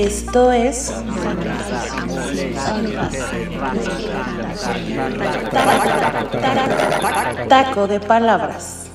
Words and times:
Esto 0.00 0.52
es 0.52 0.94
Taco 7.48 7.88
de 7.88 7.98
Palabras. 7.98 8.92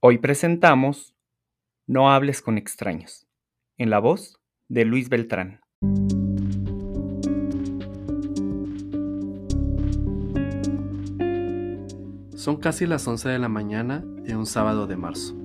Hoy 0.00 0.16
presentamos 0.16 1.14
No 1.86 2.10
hables 2.10 2.40
con 2.40 2.56
extraños, 2.56 3.26
en 3.76 3.90
la 3.90 3.98
voz 3.98 4.40
de 4.70 4.86
Luis 4.86 5.10
Beltrán. 5.10 5.60
Son 12.34 12.56
casi 12.56 12.86
las 12.86 13.06
11 13.06 13.28
de 13.28 13.38
la 13.38 13.50
mañana 13.50 14.02
de 14.06 14.34
un 14.34 14.46
sábado 14.46 14.86
de 14.86 14.96
marzo. 14.96 15.43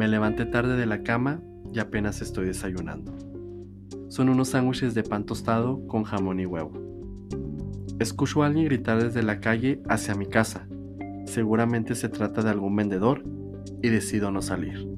Me 0.00 0.08
levanté 0.08 0.46
tarde 0.46 0.78
de 0.78 0.86
la 0.86 1.02
cama 1.02 1.42
y 1.74 1.78
apenas 1.78 2.22
estoy 2.22 2.46
desayunando. 2.46 3.12
Son 4.08 4.30
unos 4.30 4.48
sándwiches 4.48 4.94
de 4.94 5.02
pan 5.02 5.26
tostado 5.26 5.86
con 5.88 6.04
jamón 6.04 6.40
y 6.40 6.46
huevo. 6.46 6.72
Escucho 7.98 8.42
a 8.42 8.46
alguien 8.46 8.64
gritar 8.64 9.02
desde 9.02 9.22
la 9.22 9.40
calle 9.40 9.82
hacia 9.90 10.14
mi 10.14 10.24
casa. 10.24 10.66
Seguramente 11.26 11.94
se 11.94 12.08
trata 12.08 12.40
de 12.40 12.48
algún 12.48 12.76
vendedor 12.76 13.24
y 13.82 13.90
decido 13.90 14.30
no 14.30 14.40
salir. 14.40 14.88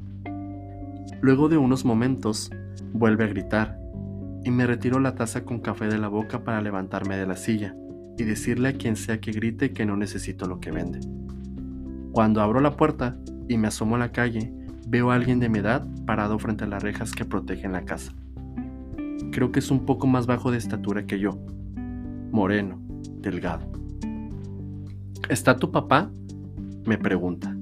Luego 1.21 1.49
de 1.49 1.57
unos 1.57 1.85
momentos, 1.85 2.53
vuelve 2.93 3.25
a 3.25 3.27
gritar 3.27 3.81
y 4.45 4.53
me 4.53 4.69
retiro 4.69 5.01
la 5.01 5.17
taza 5.17 5.45
con 5.45 5.59
café 5.59 5.89
de 5.89 5.99
la 5.99 6.07
boca 6.07 6.45
para 6.45 6.63
levantarme 6.63 7.17
de 7.17 7.27
la 7.27 7.35
silla 7.35 7.75
y 8.19 8.23
decirle 8.23 8.69
a 8.69 8.75
quien 8.75 8.95
sea 8.95 9.21
que 9.21 9.33
grite 9.33 9.73
que 9.73 9.85
no 9.85 9.97
necesito 9.97 10.47
lo 10.47 10.61
que 10.61 10.71
vende. 10.71 11.01
Cuando 12.13 12.41
abro 12.41 12.61
la 12.61 12.77
puerta 12.77 13.17
y 13.49 13.59
me 13.59 13.67
asomo 13.67 13.97
a 13.97 13.99
la 13.99 14.13
calle, 14.13 14.62
veo 14.93 15.11
a 15.11 15.15
alguien 15.15 15.41
de 15.41 15.49
mi 15.49 15.61
edad 15.61 15.87
parado 16.05 16.39
frente 16.39 16.65
a 16.65 16.67
las 16.67 16.83
rejas 16.83 17.13
que 17.13 17.25
protegen 17.25 17.73
la 17.73 17.87
casa. 17.87 18.13
Creo 19.31 19.51
que 19.51 19.61
es 19.61 19.71
un 19.71 19.87
poco 19.87 20.07
más 20.07 20.27
bajo 20.27 20.51
de 20.51 20.59
estatura 20.59 21.07
que 21.07 21.19
yo, 21.19 21.39
moreno, 22.31 22.79
delgado. 23.23 23.73
¿Está 25.31 25.57
tu 25.57 25.73
papá? 25.73 26.11
me 26.85 26.99
pregunta. 26.99 27.57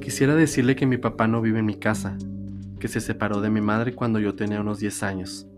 Quisiera 0.00 0.36
decirle 0.36 0.76
que 0.76 0.86
mi 0.86 0.96
papá 0.96 1.26
no 1.26 1.42
vive 1.42 1.58
en 1.58 1.66
mi 1.66 1.74
casa, 1.74 2.16
que 2.78 2.86
se 2.86 3.00
separó 3.00 3.40
de 3.40 3.50
mi 3.50 3.60
madre 3.60 3.96
cuando 3.96 4.20
yo 4.20 4.36
tenía 4.36 4.60
unos 4.60 4.78
10 4.78 5.02
años. 5.02 5.48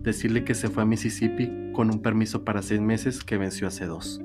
Decirle 0.00 0.44
que 0.44 0.54
se 0.54 0.68
fue 0.68 0.84
a 0.84 0.86
Mississippi 0.86 1.72
con 1.72 1.90
un 1.90 2.02
permiso 2.02 2.44
para 2.44 2.62
seis 2.62 2.80
meses 2.80 3.24
que 3.24 3.36
venció 3.36 3.66
hace 3.66 3.86
dos. 3.86 4.20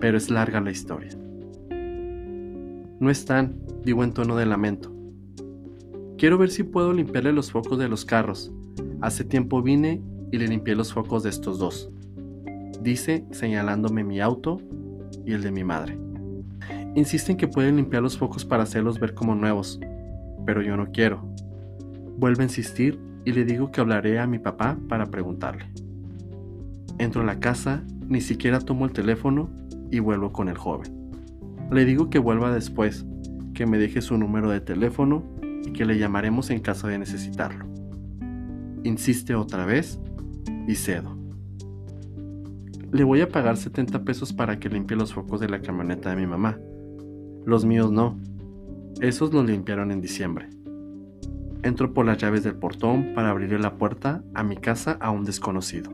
Pero 0.00 0.18
es 0.18 0.28
larga 0.28 0.60
la 0.60 0.70
historia. 0.70 1.16
No 2.98 3.10
están, 3.10 3.60
digo 3.84 4.02
en 4.04 4.12
tono 4.12 4.36
de 4.36 4.46
lamento. 4.46 4.90
Quiero 6.16 6.38
ver 6.38 6.50
si 6.50 6.62
puedo 6.62 6.94
limpiarle 6.94 7.32
los 7.32 7.50
focos 7.50 7.78
de 7.78 7.88
los 7.88 8.06
carros. 8.06 8.50
Hace 9.02 9.22
tiempo 9.22 9.60
vine 9.60 10.00
y 10.32 10.38
le 10.38 10.48
limpié 10.48 10.74
los 10.74 10.94
focos 10.94 11.22
de 11.22 11.28
estos 11.28 11.58
dos. 11.58 11.90
Dice 12.80 13.26
señalándome 13.32 14.02
mi 14.02 14.20
auto 14.20 14.62
y 15.26 15.32
el 15.32 15.42
de 15.42 15.50
mi 15.50 15.62
madre. 15.62 15.98
Insisten 16.94 17.36
que 17.36 17.48
pueden 17.48 17.76
limpiar 17.76 18.02
los 18.02 18.16
focos 18.16 18.46
para 18.46 18.62
hacerlos 18.62 18.98
ver 18.98 19.12
como 19.12 19.34
nuevos, 19.34 19.78
pero 20.46 20.62
yo 20.62 20.74
no 20.78 20.90
quiero. 20.90 21.22
Vuelve 22.16 22.44
a 22.44 22.46
insistir 22.46 22.98
y 23.26 23.32
le 23.32 23.44
digo 23.44 23.70
que 23.70 23.82
hablaré 23.82 24.18
a 24.18 24.26
mi 24.26 24.38
papá 24.38 24.78
para 24.88 25.10
preguntarle. 25.10 25.66
Entro 26.98 27.20
a 27.20 27.26
la 27.26 27.40
casa, 27.40 27.84
ni 28.08 28.22
siquiera 28.22 28.60
tomo 28.60 28.86
el 28.86 28.92
teléfono 28.92 29.50
y 29.90 29.98
vuelvo 29.98 30.32
con 30.32 30.48
el 30.48 30.56
joven. 30.56 31.05
Le 31.70 31.84
digo 31.84 32.10
que 32.10 32.18
vuelva 32.18 32.52
después, 32.52 33.04
que 33.54 33.66
me 33.66 33.78
deje 33.78 34.00
su 34.00 34.16
número 34.16 34.50
de 34.50 34.60
teléfono 34.60 35.24
y 35.64 35.72
que 35.72 35.84
le 35.84 35.98
llamaremos 35.98 36.50
en 36.50 36.60
caso 36.60 36.86
de 36.86 36.98
necesitarlo. 36.98 37.66
Insiste 38.84 39.34
otra 39.34 39.66
vez 39.66 39.98
y 40.68 40.76
cedo. 40.76 41.16
Le 42.92 43.02
voy 43.02 43.20
a 43.20 43.28
pagar 43.28 43.56
70 43.56 44.04
pesos 44.04 44.32
para 44.32 44.60
que 44.60 44.68
limpie 44.68 44.96
los 44.96 45.12
focos 45.12 45.40
de 45.40 45.48
la 45.48 45.60
camioneta 45.60 46.10
de 46.10 46.16
mi 46.16 46.26
mamá. 46.26 46.58
Los 47.44 47.64
míos 47.64 47.90
no. 47.90 48.16
Esos 49.00 49.34
los 49.34 49.44
limpiaron 49.44 49.90
en 49.90 50.00
diciembre. 50.00 50.48
Entro 51.64 51.92
por 51.92 52.06
las 52.06 52.18
llaves 52.18 52.44
del 52.44 52.54
portón 52.54 53.12
para 53.14 53.30
abrirle 53.30 53.58
la 53.58 53.74
puerta 53.76 54.22
a 54.34 54.44
mi 54.44 54.56
casa 54.56 54.96
a 55.00 55.10
un 55.10 55.24
desconocido. 55.24 55.90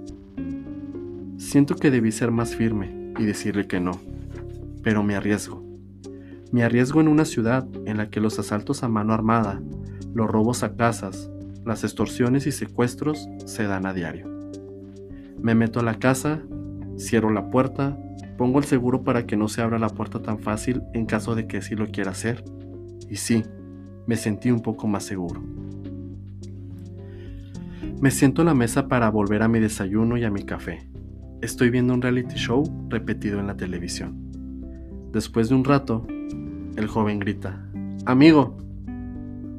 Siento 1.38 1.77
que 1.77 1.91
debí 1.91 2.12
ser 2.12 2.31
más 2.31 2.55
firme 2.55 3.12
y 3.19 3.25
decirle 3.25 3.66
que 3.66 3.81
no, 3.81 3.93
pero 4.82 5.03
me 5.03 5.15
arriesgo. 5.15 5.62
Me 6.50 6.62
arriesgo 6.62 7.00
en 7.00 7.09
una 7.09 7.25
ciudad 7.25 7.66
en 7.87 7.97
la 7.97 8.10
que 8.10 8.20
los 8.20 8.38
asaltos 8.38 8.82
a 8.82 8.88
mano 8.88 9.15
armada, 9.15 9.62
los 10.15 10.31
robos 10.31 10.62
a 10.62 10.76
casas, 10.76 11.31
las 11.65 11.84
extorsiones 11.84 12.47
y 12.47 12.53
secuestros 12.53 13.28
se 13.47 13.65
dan 13.65 13.87
a 13.87 13.94
diario. 13.94 14.28
Me 15.41 15.54
meto 15.54 15.81
a 15.81 15.82
la 15.82 15.98
casa, 15.98 16.43
cierro 16.98 17.31
la 17.31 17.50
puerta, 17.50 17.98
pongo 18.37 18.59
el 18.59 18.65
seguro 18.65 19.03
para 19.03 19.26
que 19.26 19.37
no 19.37 19.48
se 19.48 19.62
abra 19.62 19.78
la 19.78 19.88
puerta 19.88 20.20
tan 20.20 20.38
fácil 20.38 20.82
en 20.93 21.06
caso 21.06 21.34
de 21.34 21.47
que 21.47 21.62
sí 21.62 21.75
lo 21.75 21.87
quiera 21.87 22.10
hacer. 22.10 22.44
Y 23.09 23.16
sí, 23.16 23.44
me 24.06 24.16
sentí 24.16 24.50
un 24.50 24.60
poco 24.60 24.87
más 24.87 25.04
seguro. 25.04 25.43
Me 28.00 28.10
siento 28.10 28.43
a 28.43 28.44
la 28.44 28.54
mesa 28.54 28.88
para 28.88 29.09
volver 29.10 29.43
a 29.43 29.49
mi 29.49 29.60
desayuno 29.60 30.16
y 30.16 30.25
a 30.25 30.31
mi 30.31 30.43
café. 30.43 30.88
Estoy 31.41 31.70
viendo 31.70 31.94
un 31.94 32.03
reality 32.03 32.34
show 32.34 32.64
repetido 32.88 33.38
en 33.38 33.47
la 33.47 33.56
televisión. 33.56 34.31
Después 35.12 35.50
de 35.50 35.55
un 35.55 35.65
rato, 35.65 36.06
el 36.77 36.87
joven 36.87 37.19
grita, 37.19 37.69
Amigo. 38.05 38.56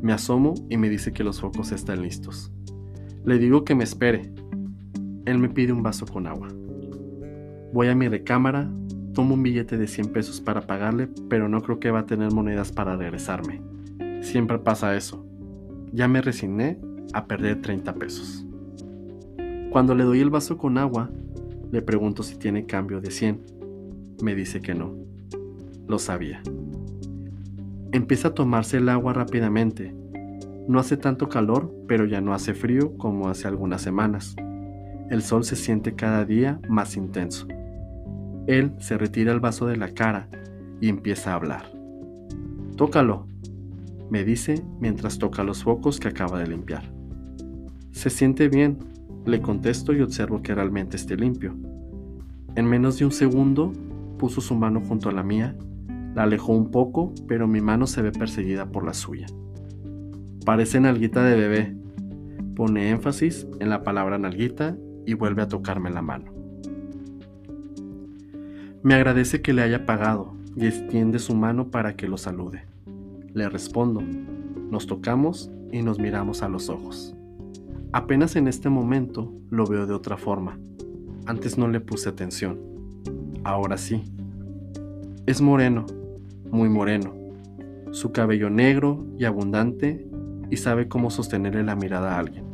Me 0.01 0.11
asomo 0.11 0.53
y 0.69 0.75
me 0.75 0.89
dice 0.89 1.13
que 1.13 1.23
los 1.23 1.39
focos 1.39 1.71
están 1.71 2.01
listos. 2.01 2.51
Le 3.23 3.37
digo 3.37 3.63
que 3.63 3.73
me 3.73 3.85
espere. 3.85 4.33
Él 5.25 5.37
me 5.37 5.47
pide 5.47 5.71
un 5.71 5.81
vaso 5.81 6.05
con 6.05 6.27
agua. 6.27 6.49
Voy 7.71 7.87
a 7.87 7.95
mi 7.95 8.09
recámara, 8.09 8.69
tomo 9.13 9.35
un 9.35 9.43
billete 9.43 9.77
de 9.77 9.87
100 9.87 10.07
pesos 10.11 10.41
para 10.41 10.67
pagarle, 10.67 11.07
pero 11.29 11.47
no 11.47 11.61
creo 11.61 11.79
que 11.79 11.89
va 11.89 11.99
a 11.99 12.05
tener 12.05 12.33
monedas 12.33 12.73
para 12.73 12.97
regresarme. 12.97 13.61
Siempre 14.21 14.59
pasa 14.59 14.97
eso. 14.97 15.25
Ya 15.93 16.09
me 16.09 16.21
resigné 16.21 16.81
a 17.13 17.27
perder 17.27 17.61
30 17.61 17.93
pesos. 17.93 18.45
Cuando 19.69 19.95
le 19.95 20.03
doy 20.03 20.19
el 20.19 20.31
vaso 20.31 20.57
con 20.57 20.77
agua, 20.77 21.11
le 21.71 21.81
pregunto 21.81 22.23
si 22.23 22.35
tiene 22.37 22.65
cambio 22.65 22.99
de 22.99 23.11
100. 23.11 23.41
Me 24.21 24.35
dice 24.35 24.59
que 24.59 24.73
no. 24.73 25.12
Lo 25.93 25.99
sabía. 25.99 26.41
Empieza 27.91 28.29
a 28.29 28.33
tomarse 28.33 28.77
el 28.77 28.89
agua 28.89 29.13
rápidamente. 29.13 29.93
No 30.67 30.79
hace 30.79 30.97
tanto 30.97 31.29
calor, 31.29 31.71
pero 31.87 32.07
ya 32.07 32.19
no 32.19 32.33
hace 32.33 32.55
frío 32.55 32.97
como 32.97 33.29
hace 33.29 33.47
algunas 33.47 33.83
semanas. 33.83 34.35
El 35.11 35.21
sol 35.21 35.43
se 35.43 35.55
siente 35.55 35.93
cada 35.93 36.25
día 36.25 36.59
más 36.67 36.97
intenso. 36.97 37.45
Él 38.47 38.73
se 38.79 38.97
retira 38.97 39.31
el 39.33 39.39
vaso 39.39 39.67
de 39.67 39.77
la 39.77 39.89
cara 39.93 40.29
y 40.81 40.89
empieza 40.89 41.31
a 41.31 41.35
hablar. 41.35 41.71
Tócalo, 42.75 43.27
me 44.09 44.23
dice 44.23 44.65
mientras 44.79 45.19
toca 45.19 45.43
los 45.43 45.63
focos 45.63 45.99
que 45.99 46.07
acaba 46.07 46.39
de 46.39 46.47
limpiar. 46.47 46.91
Se 47.91 48.09
siente 48.09 48.49
bien, 48.49 48.79
le 49.27 49.43
contesto 49.43 49.93
y 49.93 50.01
observo 50.01 50.41
que 50.41 50.55
realmente 50.55 50.97
esté 50.97 51.15
limpio. 51.15 51.55
En 52.55 52.65
menos 52.65 52.97
de 52.97 53.05
un 53.05 53.11
segundo 53.11 53.71
puso 54.17 54.41
su 54.41 54.55
mano 54.55 54.81
junto 54.81 55.07
a 55.07 55.11
la 55.11 55.21
mía, 55.21 55.55
la 56.15 56.23
alejó 56.23 56.53
un 56.53 56.71
poco, 56.71 57.13
pero 57.27 57.47
mi 57.47 57.61
mano 57.61 57.87
se 57.87 58.01
ve 58.01 58.11
perseguida 58.11 58.67
por 58.67 58.85
la 58.85 58.93
suya. 58.93 59.25
Parece 60.45 60.79
nalguita 60.79 61.23
de 61.23 61.35
bebé. 61.35 61.75
Pone 62.55 62.89
énfasis 62.89 63.47
en 63.59 63.69
la 63.69 63.83
palabra 63.83 64.17
nalguita 64.17 64.77
y 65.05 65.13
vuelve 65.13 65.41
a 65.41 65.47
tocarme 65.47 65.89
la 65.89 66.01
mano. 66.01 66.31
Me 68.83 68.93
agradece 68.93 69.41
que 69.41 69.53
le 69.53 69.61
haya 69.61 69.85
pagado 69.85 70.35
y 70.55 70.67
extiende 70.67 71.17
su 71.19 71.33
mano 71.33 71.71
para 71.71 71.95
que 71.95 72.07
lo 72.07 72.17
salude. 72.17 72.65
Le 73.33 73.49
respondo, 73.49 74.01
nos 74.69 74.85
tocamos 74.85 75.51
y 75.71 75.81
nos 75.81 75.99
miramos 75.99 76.43
a 76.43 76.49
los 76.49 76.69
ojos. 76.69 77.15
Apenas 77.93 78.35
en 78.35 78.47
este 78.47 78.69
momento 78.69 79.31
lo 79.49 79.65
veo 79.65 79.87
de 79.87 79.93
otra 79.93 80.17
forma. 80.17 80.59
Antes 81.25 81.57
no 81.57 81.67
le 81.67 81.79
puse 81.79 82.09
atención. 82.09 82.59
Ahora 83.43 83.77
sí. 83.77 84.03
Es 85.25 85.41
moreno, 85.41 85.85
muy 86.53 86.69
moreno. 86.69 87.13
Su 87.91 88.11
cabello 88.11 88.49
negro 88.49 89.05
y 89.17 89.25
abundante 89.25 90.07
y 90.51 90.57
sabe 90.57 90.87
cómo 90.87 91.09
sostenerle 91.09 91.63
la 91.63 91.75
mirada 91.75 92.15
a 92.15 92.19
alguien. 92.19 92.45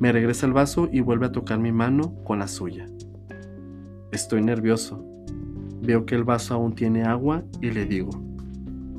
Me 0.00 0.10
regresa 0.10 0.46
el 0.46 0.52
vaso 0.52 0.88
y 0.92 1.00
vuelve 1.00 1.26
a 1.26 1.32
tocar 1.32 1.60
mi 1.60 1.70
mano 1.70 2.16
con 2.24 2.40
la 2.40 2.48
suya. 2.48 2.86
Estoy 4.10 4.42
nervioso. 4.42 5.06
Veo 5.82 6.04
que 6.04 6.16
el 6.16 6.24
vaso 6.24 6.54
aún 6.54 6.74
tiene 6.74 7.04
agua 7.04 7.44
y 7.62 7.70
le 7.70 7.86
digo, 7.86 8.10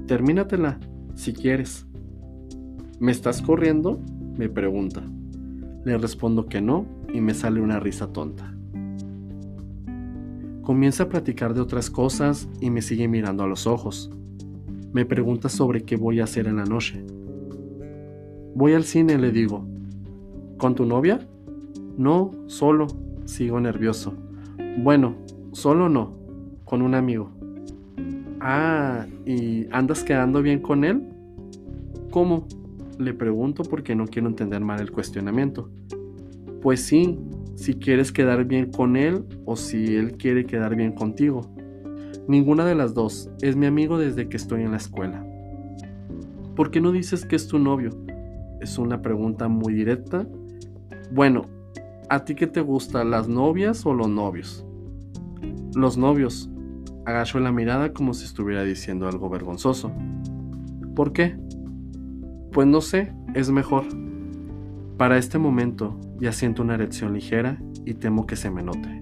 termínatela 0.08 0.80
si 1.14 1.34
quieres. 1.34 1.86
¿Me 3.00 3.12
estás 3.12 3.42
corriendo? 3.42 4.02
me 4.38 4.48
pregunta. 4.48 5.04
Le 5.84 5.98
respondo 5.98 6.46
que 6.46 6.62
no 6.62 6.86
y 7.14 7.20
me 7.20 7.34
sale 7.34 7.60
una 7.60 7.80
risa 7.80 8.14
tonta. 8.14 8.56
Comienza 10.64 11.04
a 11.04 11.10
platicar 11.10 11.54
de 11.54 11.62
otras 11.62 11.90
cosas 11.90 12.48
y 12.60 12.70
me 12.70 12.82
sigue 12.82 13.08
mirando 13.08 13.44
a 13.44 13.48
los 13.48 13.66
ojos. 13.66 14.12
Me 14.94 15.06
pregunta 15.06 15.50
sobre 15.50 15.84
qué 15.84 15.96
voy 15.96 16.20
a 16.20 16.26
hacer 16.26 16.48
en 16.48 16.58
la 16.58 16.66
noche. 16.66 17.04
Voy 18.54 18.74
al 18.74 18.84
cine, 18.84 19.18
le 19.18 19.32
digo. 19.32 19.66
¿Con 20.58 20.76
tu 20.76 20.86
novia? 20.86 21.28
No, 21.98 22.32
solo. 22.46 22.88
Sigo 23.26 23.60
nervioso. 23.60 24.14
Bueno, 24.78 25.16
solo 25.52 25.90
no, 25.90 26.14
con 26.66 26.82
un 26.82 26.94
amigo. 26.96 27.32
Ah, 28.40 29.06
¿y 29.26 29.68
andas 29.72 30.04
quedando 30.04 30.42
bien 30.42 30.60
con 30.60 30.84
él? 30.84 31.08
¿Cómo? 32.12 32.48
Le 33.00 33.14
pregunto 33.14 33.64
porque 33.64 33.96
no 33.96 34.06
quiero 34.06 34.28
entender 34.28 34.62
mal 34.62 34.80
el 34.80 34.92
cuestionamiento. 34.92 35.70
Pues 36.62 36.82
sí, 36.82 37.18
si 37.62 37.76
quieres 37.76 38.12
quedar 38.12 38.46
bien 38.46 38.72
con 38.72 38.96
él 38.98 39.24
o 39.46 39.56
si 39.56 39.96
él 39.96 40.18
quiere 40.18 40.48
quedar 40.48 40.76
bien 40.76 40.94
contigo. 40.94 41.42
Ninguna 42.28 42.66
de 42.66 42.74
las 42.74 42.96
dos. 42.96 43.30
Es 43.44 43.56
mi 43.56 43.68
amigo 43.68 44.00
desde 44.00 44.28
que 44.28 44.38
estoy 44.38 44.64
en 44.64 44.72
la 44.72 44.78
escuela. 44.78 45.24
¿Por 46.56 46.72
qué 46.72 46.82
no 46.82 46.92
dices 46.92 47.24
que 47.24 47.36
es 47.36 47.48
tu 47.48 47.60
novio? 47.60 47.92
Es 48.62 48.80
una 48.80 49.04
pregunta 49.04 49.48
muy 49.48 49.76
directa. 49.76 50.28
Bueno, 51.12 51.46
¿a 52.10 52.26
ti 52.26 52.34
qué 52.34 52.48
te 52.48 52.62
gusta, 52.62 53.04
las 53.04 53.28
novias 53.28 53.86
o 53.86 53.94
los 53.94 54.10
novios? 54.10 54.66
Los 55.76 56.00
novios. 56.00 56.50
Agacho 57.06 57.40
la 57.40 57.52
mirada 57.52 57.94
como 57.94 58.16
si 58.16 58.26
estuviera 58.26 58.64
diciendo 58.64 59.08
algo 59.08 59.30
vergonzoso. 59.30 59.92
¿Por 60.96 61.14
qué? 61.14 61.38
Pues 62.52 62.66
no 62.66 62.82
sé, 62.82 63.14
es 63.36 63.52
mejor. 63.52 63.84
Para 64.98 65.20
este 65.20 65.38
momento 65.38 65.96
ya 66.22 66.32
siento 66.32 66.62
una 66.62 66.76
erección 66.76 67.14
ligera 67.14 67.60
y 67.84 67.96
temo 67.96 68.28
que 68.28 68.36
se 68.36 68.52
me 68.52 68.62
note. 68.62 69.02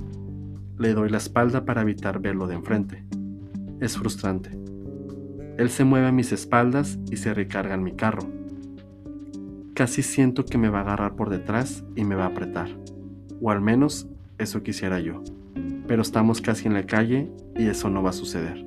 Le 0.77 0.93
doy 0.93 1.09
la 1.09 1.17
espalda 1.17 1.65
para 1.65 1.81
evitar 1.81 2.21
verlo 2.21 2.47
de 2.47 2.55
enfrente. 2.55 3.03
Es 3.81 3.97
frustrante. 3.97 4.57
Él 5.57 5.69
se 5.69 5.83
mueve 5.83 6.07
a 6.07 6.13
mis 6.13 6.31
espaldas 6.31 6.97
y 7.11 7.17
se 7.17 7.33
recarga 7.33 7.75
en 7.75 7.83
mi 7.83 7.91
carro. 7.91 8.21
Casi 9.73 10.01
siento 10.01 10.45
que 10.45 10.57
me 10.57 10.69
va 10.69 10.79
a 10.79 10.81
agarrar 10.83 11.17
por 11.17 11.29
detrás 11.29 11.83
y 11.97 12.05
me 12.05 12.15
va 12.15 12.23
a 12.23 12.27
apretar. 12.27 12.69
O 13.41 13.51
al 13.51 13.59
menos 13.59 14.07
eso 14.37 14.63
quisiera 14.63 15.01
yo. 15.01 15.21
Pero 15.87 16.01
estamos 16.01 16.39
casi 16.39 16.67
en 16.67 16.73
la 16.73 16.85
calle 16.85 17.29
y 17.57 17.67
eso 17.67 17.89
no 17.89 18.01
va 18.01 18.11
a 18.11 18.13
suceder. 18.13 18.65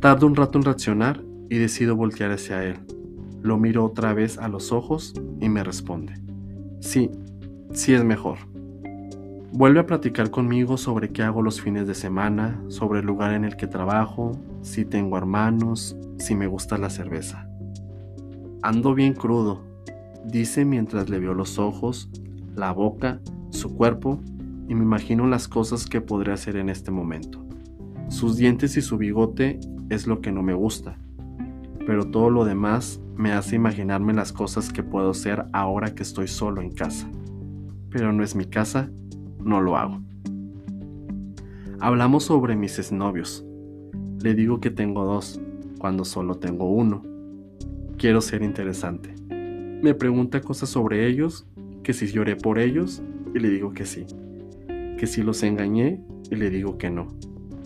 Tardo 0.00 0.26
un 0.26 0.36
rato 0.36 0.58
en 0.58 0.64
reaccionar 0.64 1.22
y 1.48 1.56
decido 1.56 1.96
voltear 1.96 2.32
hacia 2.32 2.62
él. 2.64 2.76
Lo 3.40 3.56
miro 3.56 3.82
otra 3.82 4.12
vez 4.12 4.36
a 4.36 4.48
los 4.48 4.72
ojos 4.72 5.14
y 5.40 5.48
me 5.48 5.64
responde. 5.64 6.14
Sí, 6.80 7.10
sí 7.72 7.94
es 7.94 8.04
mejor. 8.04 8.38
Vuelve 9.52 9.80
a 9.80 9.86
platicar 9.86 10.30
conmigo 10.30 10.76
sobre 10.76 11.10
qué 11.10 11.22
hago 11.22 11.42
los 11.42 11.60
fines 11.60 11.86
de 11.86 11.94
semana, 11.94 12.62
sobre 12.68 13.00
el 13.00 13.06
lugar 13.06 13.34
en 13.34 13.44
el 13.44 13.56
que 13.56 13.66
trabajo, 13.66 14.32
si 14.62 14.84
tengo 14.84 15.18
hermanos, 15.18 15.96
si 16.18 16.34
me 16.34 16.46
gusta 16.46 16.78
la 16.78 16.90
cerveza. 16.90 17.48
Ando 18.62 18.94
bien 18.94 19.14
crudo, 19.14 19.62
dice 20.24 20.64
mientras 20.64 21.10
le 21.10 21.18
veo 21.18 21.34
los 21.34 21.58
ojos, 21.58 22.08
la 22.54 22.72
boca, 22.72 23.20
su 23.50 23.74
cuerpo 23.74 24.20
y 24.68 24.74
me 24.74 24.82
imagino 24.82 25.26
las 25.26 25.48
cosas 25.48 25.86
que 25.86 26.00
podré 26.00 26.32
hacer 26.32 26.56
en 26.56 26.68
este 26.68 26.90
momento. 26.90 27.44
Sus 28.08 28.36
dientes 28.36 28.76
y 28.76 28.82
su 28.82 28.96
bigote 28.96 29.60
es 29.90 30.06
lo 30.06 30.20
que 30.20 30.32
no 30.32 30.42
me 30.42 30.54
gusta 30.54 30.96
pero 31.86 32.04
todo 32.04 32.30
lo 32.30 32.44
demás 32.44 33.00
me 33.16 33.32
hace 33.32 33.56
imaginarme 33.56 34.12
las 34.12 34.32
cosas 34.32 34.72
que 34.72 34.82
puedo 34.82 35.10
hacer 35.10 35.44
ahora 35.52 35.94
que 35.94 36.02
estoy 36.02 36.28
solo 36.28 36.60
en 36.60 36.70
casa. 36.70 37.08
Pero 37.92 38.12
no 38.12 38.24
es 38.24 38.34
mi 38.34 38.46
casa, 38.46 38.90
no 39.44 39.60
lo 39.60 39.76
hago. 39.76 40.00
Hablamos 41.80 42.24
sobre 42.24 42.56
mis 42.56 42.78
exnovios. 42.78 43.44
Le 44.22 44.34
digo 44.34 44.60
que 44.60 44.70
tengo 44.70 45.04
dos, 45.04 45.40
cuando 45.78 46.04
solo 46.04 46.36
tengo 46.36 46.70
uno. 46.70 47.02
Quiero 47.98 48.20
ser 48.20 48.42
interesante. 48.42 49.14
Me 49.28 49.94
pregunta 49.94 50.40
cosas 50.40 50.68
sobre 50.68 51.06
ellos, 51.06 51.46
que 51.82 51.92
si 51.92 52.06
lloré 52.06 52.36
por 52.36 52.58
ellos, 52.58 53.02
y 53.34 53.38
le 53.40 53.50
digo 53.50 53.72
que 53.72 53.84
sí. 53.84 54.06
Que 54.96 55.06
si 55.06 55.22
los 55.22 55.42
engañé, 55.42 56.00
y 56.30 56.36
le 56.36 56.50
digo 56.50 56.78
que 56.78 56.90
no. 56.90 57.08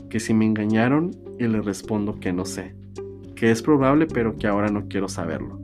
Que 0.09 0.19
si 0.19 0.35
me 0.35 0.47
engañaron, 0.47 1.13
y 1.39 1.47
le 1.47 1.61
respondo 1.61 2.19
que 2.19 2.33
no 2.33 2.45
sé 2.45 2.75
que 3.37 3.51
es 3.51 3.63
probable 3.63 4.07
pero 4.07 4.37
que 4.37 4.49
ahora 4.49 4.69
no 4.69 4.89
quiero 4.89 5.09
saberlo. 5.09 5.61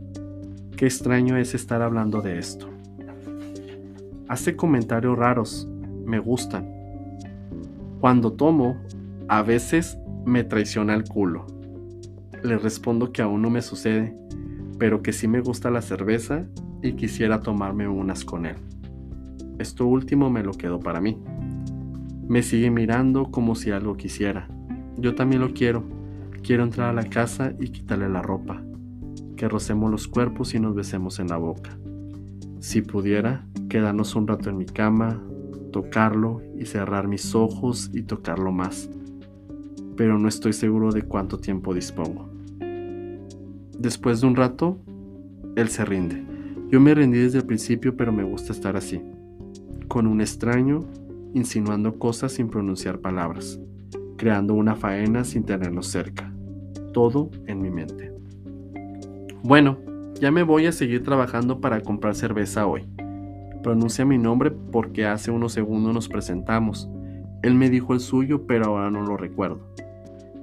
Qué 0.77 0.85
extraño 0.85 1.37
es 1.37 1.55
estar 1.55 1.83
hablando 1.83 2.21
de 2.21 2.39
esto. 2.39 2.69
Hace 4.29 4.57
comentarios 4.57 5.19
raros, 5.19 5.69
me 6.05 6.19
gustan. 6.19 6.69
Cuando 8.01 8.33
tomo, 8.33 8.77
a 9.29 9.43
veces 9.43 9.99
me 10.25 10.45
traiciona 10.45 10.95
el 10.95 11.05
culo. 11.05 11.47
Le 12.43 12.59
respondo 12.59 13.13
que 13.13 13.23
aún 13.23 13.43
no 13.43 13.51
me 13.51 13.63
sucede, 13.63 14.17
pero 14.79 15.03
que 15.03 15.13
sí 15.13 15.29
me 15.29 15.41
gusta 15.41 15.71
la 15.71 15.83
cerveza 15.83 16.47
y 16.83 16.95
quisiera 16.95 17.41
tomarme 17.41 17.89
unas 17.89 18.25
con 18.25 18.47
él. 18.47 18.57
Esto 19.59 19.87
último 19.87 20.31
me 20.31 20.43
lo 20.43 20.53
quedo 20.53 20.81
para 20.81 21.01
mí. 21.01 21.23
Me 22.29 22.43
sigue 22.43 22.71
mirando 22.71 23.31
como 23.31 23.55
si 23.55 23.71
algo 23.71 23.97
quisiera. 23.97 24.49
Yo 24.97 25.15
también 25.15 25.41
lo 25.41 25.53
quiero 25.53 25.85
Quiero 26.43 26.65
entrar 26.65 26.91
a 26.91 26.93
la 26.93 27.09
casa 27.09 27.53
y 27.61 27.69
quitarle 27.69 28.09
la 28.09 28.21
ropa, 28.21 28.61
que 29.37 29.49
rocemos 29.49 29.93
los 29.93 30.09
cuerpos 30.09 30.55
y 30.55 30.61
nos 30.61 30.75
besemos 30.75 31.21
en 31.21 31.29
la 31.29 31.37
boca. 31.37 31.79
Si 32.63 32.81
pudiera, 32.81 33.45
quedarnos 33.69 34.15
un 34.15 34.29
rato 34.29 34.49
en 34.49 34.57
mi 34.57 34.67
cama, 34.67 35.21
tocarlo 35.73 36.41
y 36.57 36.67
cerrar 36.67 37.09
mis 37.09 37.35
ojos 37.35 37.91
y 37.93 38.03
tocarlo 38.03 38.53
más. 38.53 38.89
Pero 39.97 40.17
no 40.17 40.29
estoy 40.29 40.53
seguro 40.53 40.93
de 40.93 41.03
cuánto 41.03 41.39
tiempo 41.39 41.75
dispongo. 41.75 42.31
Después 43.77 44.21
de 44.21 44.29
un 44.29 44.37
rato, 44.37 44.79
él 45.57 45.69
se 45.71 45.85
rinde. 45.85 46.25
Yo 46.71 46.81
me 46.81 46.95
rendí 46.95 47.19
desde 47.19 47.39
el 47.39 47.47
principio, 47.47 47.97
pero 47.97 48.13
me 48.13 48.23
gusta 48.23 48.53
estar 48.53 48.77
así, 48.77 49.03
con 49.89 50.07
un 50.07 50.21
extraño, 50.21 50.85
insinuando 51.35 51.99
cosas 51.99 52.31
sin 52.31 52.49
pronunciar 52.49 53.01
palabras, 53.01 53.59
creando 54.17 54.55
una 54.55 54.77
faena 54.77 55.25
sin 55.25 55.43
tenernos 55.43 55.89
cerca 55.89 56.33
todo 56.93 57.31
en 57.47 57.61
mi 57.61 57.71
mente. 57.71 58.13
Bueno, 59.43 59.79
ya 60.23 60.31
me 60.31 60.45
voy 60.45 60.67
a 60.67 60.73
seguir 60.73 61.03
trabajando 61.03 61.61
para 61.61 61.81
comprar 61.81 62.15
cerveza 62.15 62.65
hoy. 62.65 62.87
Pronuncia 63.61 64.05
mi 64.05 64.19
nombre 64.19 64.53
porque 64.53 65.05
hace 65.05 65.33
unos 65.33 65.53
segundos 65.53 65.93
nos 65.93 66.09
presentamos. 66.09 66.89
Él 67.43 67.57
me 67.57 67.69
dijo 67.69 67.93
el 67.93 67.99
suyo, 67.99 68.47
pero 68.47 68.67
ahora 68.67 68.89
no 68.89 69.03
lo 69.03 69.17
recuerdo. 69.17 69.75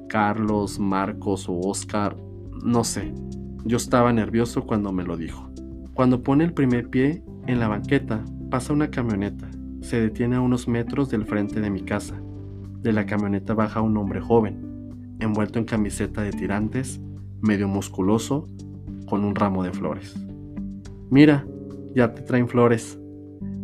Carlos, 0.10 0.80
Marcos 0.80 1.48
o 1.48 1.58
Oscar, 1.58 2.18
no 2.62 2.84
sé. 2.84 3.14
Yo 3.64 3.78
estaba 3.78 4.12
nervioso 4.12 4.68
cuando 4.68 4.92
me 4.92 5.06
lo 5.06 5.16
dijo. 5.16 5.50
Cuando 5.94 6.24
pone 6.24 6.44
el 6.44 6.52
primer 6.52 6.90
pie 6.90 7.24
en 7.48 7.62
la 7.62 7.70
banqueta, 7.70 8.26
pasa 8.52 8.74
una 8.74 8.92
camioneta. 8.92 9.50
Se 9.80 10.02
detiene 10.02 10.36
a 10.36 10.42
unos 10.42 10.68
metros 10.68 11.10
del 11.10 11.24
frente 11.24 11.62
de 11.62 11.70
mi 11.70 11.84
casa. 11.84 12.22
De 12.82 12.92
la 12.92 13.06
camioneta 13.06 13.54
baja 13.54 13.80
un 13.80 13.96
hombre 13.96 14.20
joven 14.20 14.68
envuelto 15.22 15.58
en 15.60 15.66
camiseta 15.66 16.22
de 16.22 16.32
tirantes, 16.32 17.02
medio 17.42 17.68
musculoso, 17.68 18.48
con 19.10 19.26
un 19.26 19.36
ramo 19.36 19.64
de 19.64 19.72
flores. 19.72 20.16
Mira, 21.10 21.46
ya 21.96 22.14
te 22.14 22.22
traen 22.22 22.48
flores, 22.48 23.00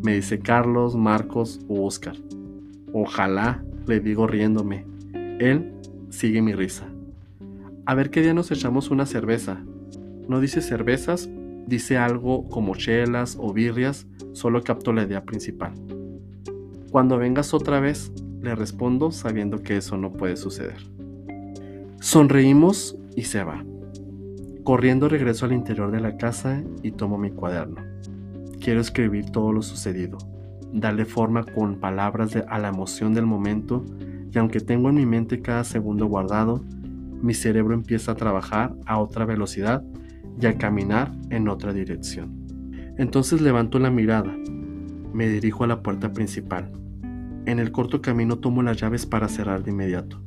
me 0.04 0.16
dice 0.16 0.40
Carlos, 0.40 0.96
Marcos 0.96 1.62
o 1.68 1.86
Oscar. 1.86 2.16
Ojalá, 2.94 3.64
le 3.88 4.00
digo 4.00 4.28
riéndome. 4.28 4.86
Él 5.40 5.74
sigue 6.10 6.42
mi 6.42 6.54
risa. 6.54 6.88
A 7.86 7.94
ver 7.94 8.10
qué 8.10 8.22
día 8.22 8.34
nos 8.34 8.52
echamos 8.52 8.90
una 8.90 9.06
cerveza. 9.06 9.64
No 10.28 10.40
dice 10.40 10.62
cervezas, 10.62 11.30
dice 11.68 11.98
algo 11.98 12.48
como 12.50 12.75
chelas 12.75 13.38
o 13.40 13.54
birrias, 13.54 14.08
solo 14.34 14.64
capto 14.64 14.92
la 14.94 15.04
idea 15.04 15.24
principal. 15.24 15.74
Cuando 16.90 17.18
vengas 17.18 17.54
otra 17.54 17.80
vez, 17.80 18.12
le 18.42 18.56
respondo 18.56 19.12
sabiendo 19.12 19.62
que 19.62 19.78
eso 19.78 19.98
no 19.98 20.14
puede 20.14 20.38
suceder. 20.38 20.78
Sonreímos 22.00 22.98
y 23.16 23.24
se 23.24 23.44
va. 23.44 23.64
Corriendo 24.65 25.07
regreso 25.07 25.45
al 25.45 25.53
interior 25.53 25.91
de 25.91 26.00
la 26.00 26.17
casa 26.17 26.63
y 26.81 26.89
tomo 26.89 27.19
mi 27.19 27.29
cuaderno. 27.29 27.84
Quiero 28.60 28.81
escribir 28.81 29.29
todo 29.29 29.53
lo 29.53 29.62
sucedido, 29.62 30.17
darle 30.74 31.05
forma 31.05 31.43
con 31.43 31.79
palabras 31.79 32.36
a 32.36 32.57
la 32.57 32.69
emoción 32.69 33.13
del 33.13 33.27
momento 33.27 33.86
y 34.34 34.39
aunque 34.39 34.60
tengo 34.60 34.89
en 34.89 34.95
mi 34.95 35.05
mente 35.05 35.43
cada 35.43 35.63
segundo 35.63 36.07
guardado, 36.07 36.65
mi 37.22 37.36
cerebro 37.36 37.75
empieza 37.75 38.13
a 38.13 38.15
trabajar 38.15 38.75
a 38.88 38.98
otra 38.98 39.25
velocidad 39.25 39.84
y 40.41 40.48
a 40.48 40.57
caminar 40.57 41.12
en 41.29 41.48
otra 41.48 41.72
dirección. 41.72 42.48
Entonces 42.98 43.41
levanto 43.41 43.77
la 43.77 43.91
mirada, 43.91 44.36
me 45.13 45.29
dirijo 45.29 45.63
a 45.63 45.67
la 45.67 45.84
puerta 45.84 46.12
principal. 46.12 46.72
En 47.45 47.60
el 47.60 47.72
corto 47.72 48.01
camino 48.01 48.39
tomo 48.39 48.63
las 48.63 48.77
llaves 48.77 49.05
para 49.05 49.27
cerrar 49.27 49.63
de 49.63 49.69
inmediato 49.69 50.25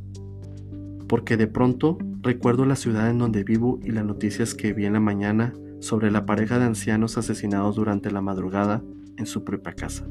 porque 1.09 1.37
de 1.37 1.47
pronto 1.47 1.99
recuerdo 2.29 2.67
la 2.67 2.77
ciudad 2.77 3.09
en 3.09 3.17
donde 3.17 3.43
vivo 3.43 3.81
y 3.83 3.91
las 3.91 4.05
noticias 4.05 4.55
que 4.55 4.75
vi 4.75 4.85
en 4.85 4.93
la 4.93 5.01
mañana 5.01 5.55
sobre 5.81 6.11
la 6.11 6.27
pareja 6.27 6.59
de 6.59 6.67
ancianos 6.67 7.17
asesinados 7.17 7.77
durante 7.77 8.11
la 8.11 8.21
madrugada 8.21 8.83
en 9.17 9.25
su 9.25 9.45
propia 9.45 9.73
casa. 9.73 10.07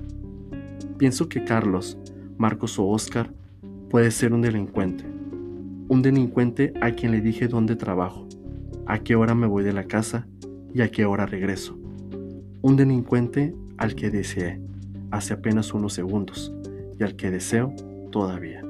Pienso 0.98 1.30
que 1.30 1.44
Carlos, 1.44 2.00
Marcos 2.40 2.80
o 2.80 2.88
Oscar 2.88 3.32
puede 3.92 4.10
ser 4.10 4.34
un 4.34 4.42
delincuente, 4.42 5.06
un 5.90 6.02
delincuente 6.02 6.74
a 6.82 6.90
quien 6.90 7.12
le 7.12 7.22
dije 7.22 7.48
dónde 7.48 7.76
trabajo, 7.76 8.28
¿A 8.88 8.98
qué 8.98 9.16
hora 9.16 9.36
me 9.36 9.46
voy 9.46 9.64
de 9.64 9.74
la 9.74 9.84
casa 9.84 10.26
y 10.74 10.82
a 10.82 10.90
qué 10.90 11.06
hora 11.06 11.28
regreso? 11.28 11.78
Un 12.64 12.78
delincuente 12.78 13.54
al 13.78 13.94
que 13.94 14.10
deseé 14.10 14.60
hace 15.12 15.34
apenas 15.34 15.72
unos 15.72 15.94
segundos 15.94 16.52
y 17.00 17.04
al 17.04 17.16
que 17.16 17.30
deseo 17.30 17.76
todavía. 18.12 18.67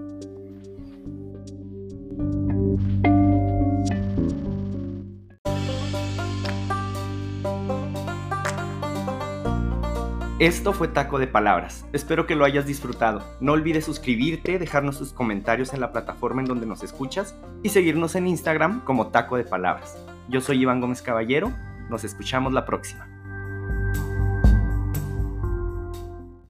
Esto 10.39 10.71
fue 10.71 10.87
Taco 10.87 11.17
de 11.17 11.25
Palabras. 11.25 11.87
Espero 11.93 12.27
que 12.27 12.35
lo 12.35 12.45
hayas 12.45 12.67
disfrutado. 12.67 13.23
No 13.39 13.53
olvides 13.53 13.85
suscribirte, 13.85 14.59
dejarnos 14.59 14.99
tus 14.99 15.11
comentarios 15.11 15.73
en 15.73 15.79
la 15.79 15.91
plataforma 15.91 16.41
en 16.41 16.47
donde 16.47 16.67
nos 16.67 16.83
escuchas 16.83 17.35
y 17.63 17.69
seguirnos 17.69 18.13
en 18.13 18.27
Instagram 18.27 18.85
como 18.85 19.07
Taco 19.07 19.35
de 19.35 19.45
Palabras. 19.45 19.97
Yo 20.29 20.39
soy 20.39 20.61
Iván 20.61 20.79
Gómez 20.79 21.01
Caballero. 21.01 21.51
Nos 21.89 22.03
escuchamos 22.03 22.53
la 22.53 22.65
próxima. 22.65 23.06